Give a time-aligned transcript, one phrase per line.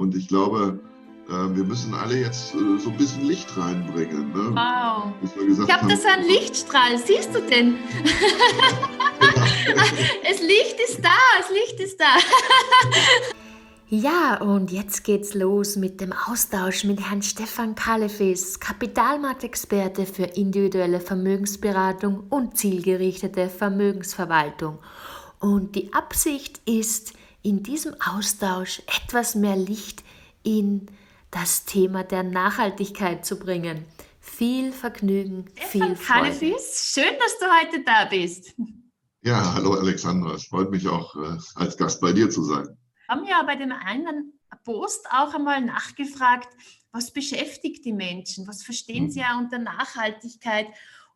[0.00, 0.80] Und ich glaube,
[1.28, 4.32] äh, wir müssen alle jetzt äh, so ein bisschen Licht reinbringen.
[4.32, 4.50] Ne?
[4.54, 5.12] Wow.
[5.22, 6.96] ich habe das ein Lichtstrahl.
[6.96, 7.76] Siehst du denn?
[10.22, 12.06] das Licht ist da, das Licht ist da.
[13.92, 21.00] Ja, und jetzt geht's los mit dem Austausch mit Herrn Stefan Kalefis, Kapitalmarktexperte für individuelle
[21.00, 24.78] Vermögensberatung und zielgerichtete Vermögensverwaltung.
[25.40, 30.02] Und die Absicht ist, in diesem Austausch etwas mehr Licht
[30.42, 30.86] in
[31.30, 33.84] das Thema der Nachhaltigkeit zu bringen.
[34.20, 36.20] Viel Vergnügen, Stefan viel Freude.
[36.20, 38.54] Kalefis, schön, dass du heute da bist.
[39.22, 42.76] Ja, hallo Alexandra, es freut mich auch, äh, als Gast bei dir zu sein
[43.10, 44.32] haben ja bei dem einen
[44.64, 46.48] Post auch einmal nachgefragt,
[46.92, 50.66] was beschäftigt die Menschen, was verstehen sie ja unter Nachhaltigkeit.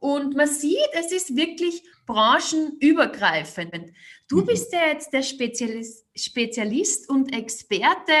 [0.00, 3.92] Und man sieht, es ist wirklich branchenübergreifend.
[4.28, 4.46] Du mhm.
[4.46, 8.12] bist ja jetzt der Spezialist, Spezialist und Experte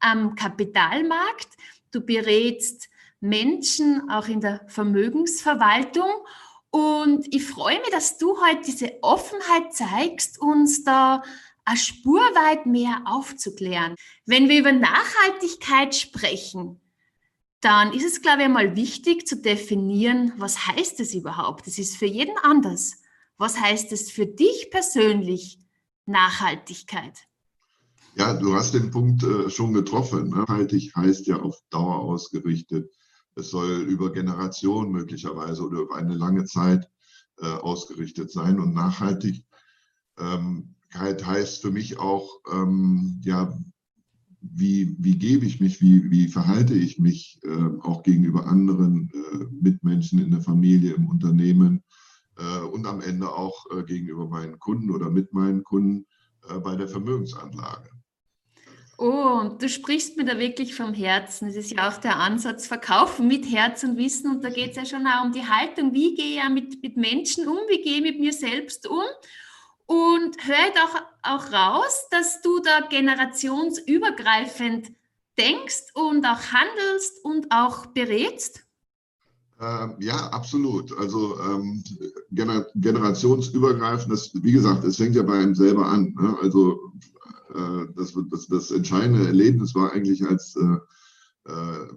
[0.00, 1.48] am Kapitalmarkt.
[1.90, 2.88] Du berätst
[3.20, 6.10] Menschen auch in der Vermögensverwaltung.
[6.70, 11.22] Und ich freue mich, dass du heute diese Offenheit zeigst, uns da
[11.64, 13.94] eine Spur weit mehr aufzuklären.
[14.26, 16.80] Wenn wir über Nachhaltigkeit sprechen,
[17.64, 21.66] dann ist es, glaube ich, einmal wichtig zu definieren, was heißt es überhaupt?
[21.66, 23.00] Es ist für jeden anders.
[23.38, 25.58] Was heißt es für dich persönlich,
[26.06, 27.26] Nachhaltigkeit?
[28.16, 30.28] Ja, du hast den Punkt äh, schon getroffen.
[30.28, 32.92] Nachhaltig heißt ja auf Dauer ausgerichtet.
[33.34, 36.88] Es soll über Generationen möglicherweise oder über eine lange Zeit
[37.38, 38.60] äh, ausgerichtet sein.
[38.60, 39.44] Und nachhaltig
[40.18, 43.56] ähm, Nachhaltigkeit heißt für mich auch, ähm, ja,
[44.52, 49.44] wie, wie gebe ich mich, wie, wie verhalte ich mich äh, auch gegenüber anderen äh,
[49.60, 51.82] Mitmenschen in der Familie, im Unternehmen
[52.36, 56.06] äh, und am Ende auch äh, gegenüber meinen Kunden oder mit meinen Kunden
[56.48, 57.90] äh, bei der Vermögensanlage.
[58.96, 61.48] Oh, und du sprichst mir da wirklich vom Herzen.
[61.48, 64.30] Das ist ja auch der Ansatz, verkaufen mit Herz und Wissen.
[64.30, 66.80] Und da geht es ja schon auch um die Haltung, wie gehe ich ja mit,
[66.80, 69.02] mit Menschen um, wie gehe ich mit mir selbst um
[69.86, 74.92] und höre doch auch raus, dass du da generationsübergreifend
[75.38, 78.64] denkst und auch handelst und auch berätst?
[79.60, 80.96] Ähm, ja, absolut.
[80.98, 81.82] Also ähm,
[82.30, 86.14] gener generationsübergreifend, das, wie gesagt, es fängt ja bei einem selber an.
[86.20, 86.36] Ne?
[86.42, 86.92] Also
[87.54, 90.78] äh, das, das, das, entscheidende Erlebnis war eigentlich, als äh,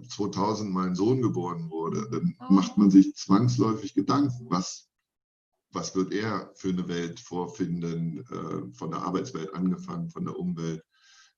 [0.08, 2.08] 2000 äh, mein Sohn geboren wurde.
[2.10, 2.52] Dann oh.
[2.52, 4.87] macht man sich zwangsläufig Gedanken, was
[5.70, 10.82] was wird er für eine Welt vorfinden, äh, von der Arbeitswelt angefangen, von der Umwelt.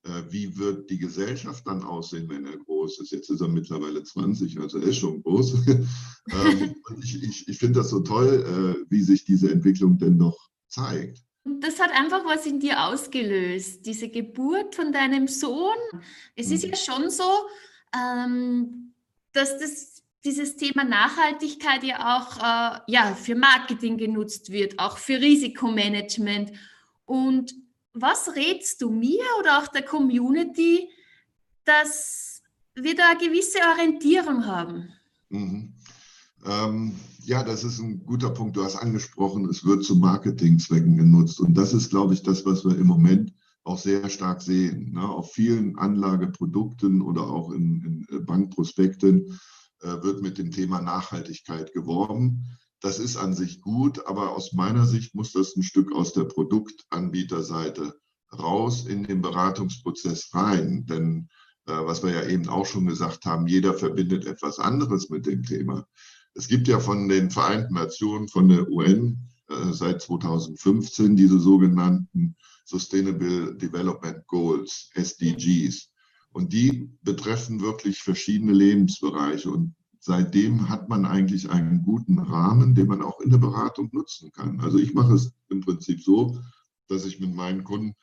[0.02, 3.10] Äh, wie wird die Gesellschaft dann aussehen, wenn er groß ist?
[3.10, 5.54] Jetzt ist er mittlerweile 20, also er ist schon groß.
[5.66, 8.44] ähm, ich ich, ich finde das so toll,
[8.80, 11.22] äh, wie sich diese Entwicklung denn doch zeigt.
[11.44, 15.76] Das hat einfach was in dir ausgelöst, diese Geburt von deinem Sohn.
[16.36, 16.70] Es ist mhm.
[16.70, 17.30] ja schon so,
[17.94, 18.94] ähm,
[19.32, 25.20] dass das dieses Thema Nachhaltigkeit ja auch äh, ja, für Marketing genutzt wird, auch für
[25.20, 26.52] Risikomanagement.
[27.06, 27.54] Und
[27.92, 30.88] was rätst du mir oder auch der Community,
[31.64, 32.42] dass
[32.74, 34.92] wir da eine gewisse Orientierung haben?
[35.30, 35.74] Mhm.
[36.46, 36.94] Ähm,
[37.24, 38.56] ja, das ist ein guter Punkt.
[38.56, 41.40] Du hast angesprochen, es wird zu Marketingzwecken genutzt.
[41.40, 43.32] Und das ist, glaube ich, das, was wir im Moment
[43.64, 44.92] auch sehr stark sehen.
[44.92, 45.06] Ne?
[45.06, 49.34] Auf vielen Anlageprodukten oder auch in, in Bankprospekten äh,
[49.80, 52.58] wird mit dem Thema Nachhaltigkeit geworben.
[52.80, 56.24] Das ist an sich gut, aber aus meiner Sicht muss das ein Stück aus der
[56.24, 57.94] Produktanbieterseite
[58.38, 60.86] raus in den Beratungsprozess rein.
[60.86, 61.28] Denn
[61.66, 65.42] äh, was wir ja eben auch schon gesagt haben, jeder verbindet etwas anderes mit dem
[65.42, 65.86] Thema.
[66.34, 72.36] Es gibt ja von den Vereinten Nationen, von der UN äh, seit 2015 diese sogenannten
[72.64, 75.90] Sustainable Development Goals, SDGs.
[76.32, 79.50] Und die betreffen wirklich verschiedene Lebensbereiche.
[79.50, 84.30] Und seitdem hat man eigentlich einen guten Rahmen, den man auch in der Beratung nutzen
[84.32, 84.60] kann.
[84.60, 86.38] Also ich mache es im Prinzip so,
[86.88, 87.94] dass ich mit meinen Kunden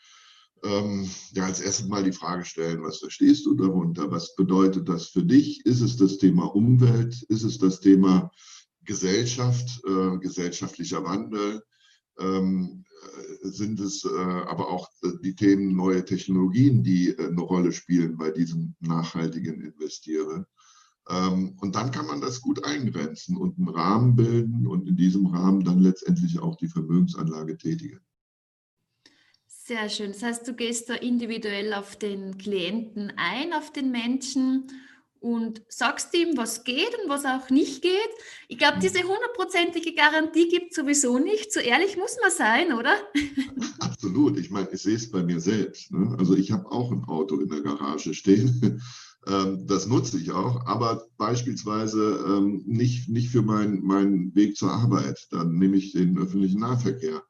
[0.63, 4.11] ähm, ja als erstes mal die Frage stellen, was verstehst du darunter?
[4.11, 5.65] Was bedeutet das für dich?
[5.65, 7.21] Ist es das Thema Umwelt?
[7.29, 8.31] Ist es das Thema
[8.83, 11.63] Gesellschaft, äh, gesellschaftlicher Wandel?
[12.19, 12.83] Ähm,
[13.43, 18.17] äh, sind es äh, aber auch äh, die Themen neue Technologien, die eine Rolle spielen
[18.17, 20.45] bei diesem nachhaltigen Investieren.
[21.09, 25.27] Ähm, und dann kann man das gut eingrenzen und einen Rahmen bilden und in diesem
[25.27, 27.99] Rahmen dann letztendlich auch die Vermögensanlage tätigen.
[29.45, 30.13] Sehr schön.
[30.13, 34.71] Das heißt, du gehst da individuell auf den Klienten ein, auf den Menschen
[35.19, 38.09] und sagst ihm, was geht und was auch nicht geht.
[38.47, 41.51] Ich glaube, diese hundertprozentige Garantie gibt es sowieso nicht.
[41.51, 42.95] So ehrlich muss man sein, oder?
[43.79, 44.37] Absolut.
[44.37, 45.91] Ich meine, ich sehe es bei mir selbst.
[45.91, 46.15] Ne?
[46.19, 48.81] Also ich habe auch ein Auto in der Garage stehen.
[49.27, 54.71] Ähm, das nutze ich auch, aber beispielsweise ähm, nicht, nicht für meinen mein Weg zur
[54.71, 55.27] Arbeit.
[55.31, 57.21] Dann nehme ich den öffentlichen Nahverkehr.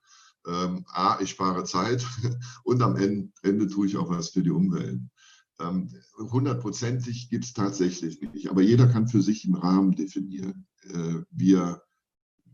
[0.48, 2.06] Ähm, A, ich spare Zeit
[2.64, 5.02] und am Ende, Ende tue ich auch was für die Umwelt.
[5.60, 11.22] Ähm, hundertprozentig gibt es tatsächlich nicht, aber jeder kann für sich einen Rahmen definieren, äh,
[11.32, 11.82] wie er,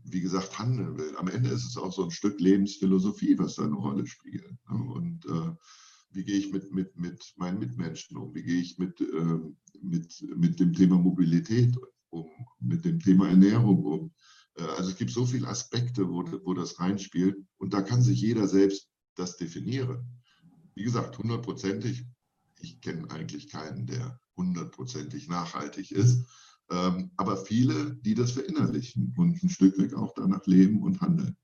[0.04, 1.16] wie gesagt, handeln will.
[1.16, 4.50] Am Ende ist es auch so ein Stück Lebensphilosophie, was da eine Rolle spielt.
[4.70, 4.92] Ne?
[4.92, 5.54] Und äh,
[6.12, 9.38] wie gehe ich mit, mit, mit meinen Mitmenschen um, wie gehe ich mit, äh,
[9.82, 11.76] mit, mit dem Thema Mobilität
[12.10, 12.28] um,
[12.60, 14.12] mit dem Thema Ernährung um.
[14.54, 18.20] Äh, also es gibt so viele Aspekte, wo, wo das reinspielt und da kann sich
[18.20, 20.22] jeder selbst das definieren.
[20.74, 22.04] Wie gesagt, hundertprozentig
[22.64, 26.26] ich kenne eigentlich keinen, der hundertprozentig nachhaltig ist.
[26.70, 31.36] Ähm, aber viele, die das verinnerlichen und ein Stück weg auch danach leben und handeln.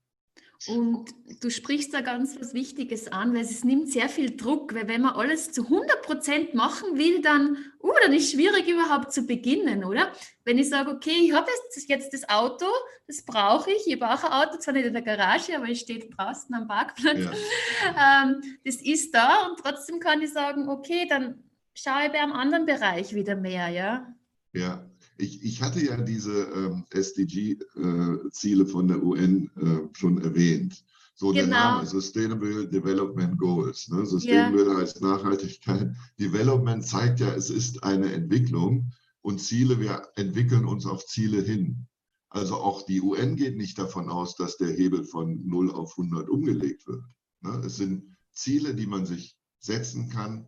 [0.67, 1.09] Und
[1.41, 5.01] du sprichst da ganz was Wichtiges an, weil es nimmt sehr viel Druck, weil wenn
[5.01, 9.23] man alles zu 100 Prozent machen will, dann, uh, dann ist es schwierig überhaupt zu
[9.23, 10.11] beginnen, oder?
[10.43, 12.67] Wenn ich sage, okay, ich habe jetzt, jetzt das Auto,
[13.07, 16.15] das brauche ich, ich brauche ein Auto, zwar nicht in der Garage, aber es steht
[16.15, 18.23] draußen am Parkplatz, ja.
[18.23, 21.43] ähm, das ist da und trotzdem kann ich sagen, okay, dann
[21.73, 24.13] schaue ich bei einem anderen Bereich wieder mehr, ja?
[24.53, 24.90] Ja,
[25.21, 30.83] ich, ich hatte ja diese ähm, SDG-Ziele äh, von der UN äh, schon erwähnt.
[31.15, 31.39] So genau.
[31.39, 33.89] der Name, Sustainable Development Goals.
[33.89, 34.05] Ne?
[34.05, 34.77] Sustainable yeah.
[34.77, 35.91] heißt Nachhaltigkeit.
[36.19, 38.91] Development zeigt ja, es ist eine Entwicklung
[39.21, 41.87] und Ziele, wir entwickeln uns auf Ziele hin.
[42.29, 46.29] Also auch die UN geht nicht davon aus, dass der Hebel von 0 auf 100
[46.29, 47.03] umgelegt wird.
[47.41, 47.61] Ne?
[47.65, 50.47] Es sind Ziele, die man sich setzen kann,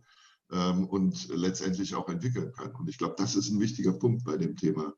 [0.50, 2.74] ähm, und letztendlich auch entwickeln kann.
[2.74, 4.94] Und ich glaube, das ist ein wichtiger Punkt bei dem Thema,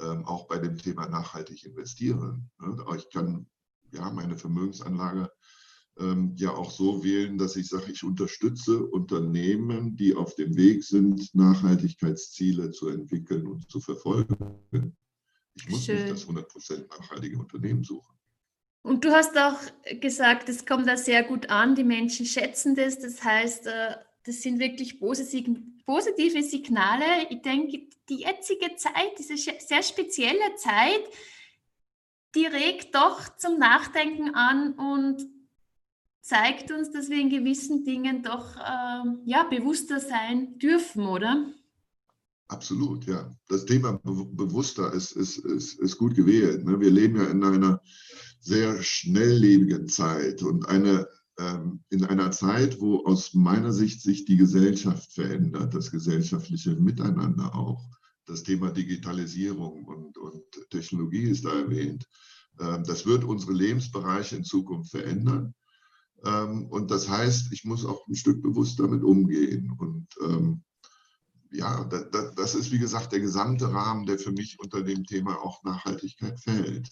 [0.00, 2.50] ähm, auch bei dem Thema nachhaltig investieren.
[2.60, 2.84] Ne?
[2.96, 3.46] Ich kann
[3.92, 5.30] ja meine Vermögensanlage
[5.98, 10.84] ähm, ja auch so wählen, dass ich sage, ich unterstütze Unternehmen, die auf dem Weg
[10.84, 14.96] sind, Nachhaltigkeitsziele zu entwickeln und zu verfolgen.
[15.54, 15.96] Ich muss Schön.
[15.96, 18.14] nicht das 100% nachhaltige Unternehmen suchen.
[18.82, 19.58] Und du hast auch
[20.00, 23.00] gesagt, es kommt da sehr gut an, die Menschen schätzen das.
[23.00, 23.96] Das heißt, äh,
[24.28, 27.04] das sind wirklich positive Signale.
[27.30, 31.02] Ich denke, die jetzige Zeit, diese sehr spezielle Zeit,
[32.34, 35.26] die regt doch zum Nachdenken an und
[36.20, 41.50] zeigt uns, dass wir in gewissen Dingen doch äh, ja, bewusster sein dürfen, oder?
[42.48, 43.34] Absolut, ja.
[43.48, 46.66] Das Thema Be bewusster ist, ist, ist, ist gut gewählt.
[46.66, 46.78] Ne?
[46.78, 47.80] Wir leben ja in einer
[48.40, 51.17] sehr schnelllebigen Zeit und eine ähm,
[51.90, 57.88] in einer Zeit, wo aus meiner Sicht sich die Gesellschaft verändert, das gesellschaftliche Miteinander auch,
[58.26, 62.08] das Thema Digitalisierung und, und Technologie ist da erwähnt.
[62.60, 65.54] Ähm, das wird unsere Lebensbereiche in Zukunft verändern.
[66.24, 69.72] Ähm, und das heißt, ich muss auch ein Stück bewusst damit umgehen.
[69.78, 70.08] Und
[71.50, 75.62] ja, das ist, wie gesagt, der gesamte Rahmen, der für mich unter dem Thema auch
[75.64, 76.90] Nachhaltigkeit fällt.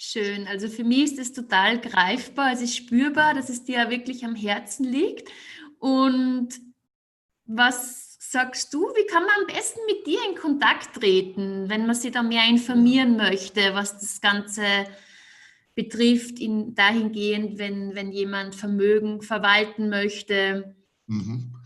[0.00, 0.46] Schön.
[0.46, 4.36] Also für mich ist es total greifbar, es ist spürbar, dass es dir wirklich am
[4.36, 5.28] Herzen liegt.
[5.80, 6.50] Und
[7.46, 11.96] was sagst du, wie kann man am besten mit dir in Kontakt treten, wenn man
[11.96, 14.62] sich da mehr informieren möchte, was das Ganze
[15.74, 20.76] betrifft, in, dahingehend, wenn, wenn jemand Vermögen verwalten möchte?
[21.08, 21.56] Mhm.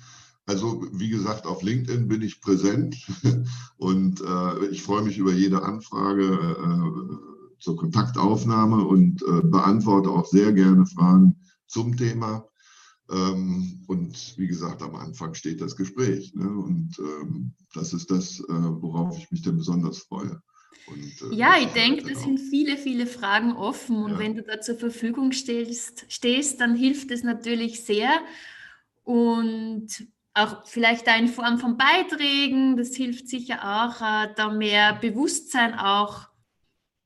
[0.46, 2.96] Also wie gesagt, auf LinkedIn bin ich präsent
[3.76, 6.22] und äh, ich freue mich über jede Anfrage.
[6.24, 12.46] Äh, zur Kontaktaufnahme und äh, beantworte auch sehr gerne Fragen zum Thema.
[13.10, 16.34] Ähm, und wie gesagt, am Anfang steht das Gespräch.
[16.34, 16.48] Ne?
[16.48, 20.42] Und ähm, das ist das, äh, worauf ich mich dann besonders freue.
[20.86, 23.96] Und, äh, ja, ich denke, es sind viele, viele Fragen offen.
[23.96, 24.18] Und ja.
[24.18, 28.10] wenn du da zur Verfügung stehst, stehst, dann hilft es natürlich sehr.
[29.04, 29.88] Und
[30.34, 35.74] auch vielleicht da in Form von Beiträgen, das hilft sicher auch, äh, da mehr Bewusstsein
[35.74, 36.28] auch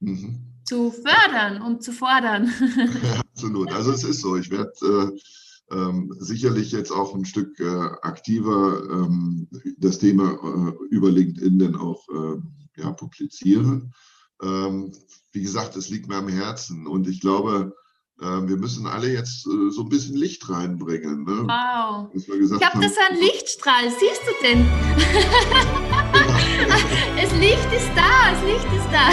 [0.01, 0.46] mhm.
[0.67, 2.53] Zu fördern und zu fordern.
[3.03, 3.73] Ja, absolut.
[3.73, 4.37] Also es ist so.
[4.37, 5.11] Ich werde äh,
[5.75, 11.77] ähm, sicherlich jetzt auch ein Stück äh, aktiver ähm, das Thema äh, über LinkedIn dann
[11.77, 13.95] auch ähm, ja, publizieren.
[14.43, 14.93] Ähm,
[15.33, 17.75] wie gesagt, es liegt mir am Herzen und ich glaube,
[18.23, 21.25] ähm, wir müssen alle jetzt äh, so ein bisschen Licht reinbringen.
[21.25, 21.47] Ne?
[21.47, 22.09] Wow.
[22.15, 23.91] ich habe das ein Lichtstrahl.
[23.91, 24.65] Siehst du denn?
[27.17, 29.11] das Licht ist da, das Licht ist da.